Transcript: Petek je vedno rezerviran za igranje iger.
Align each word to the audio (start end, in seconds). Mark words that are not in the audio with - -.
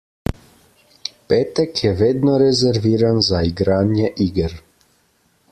Petek 1.33 1.81
je 1.83 1.91
vedno 1.99 2.33
rezerviran 2.45 3.21
za 3.29 3.45
igranje 3.53 4.13
iger. 4.29 4.59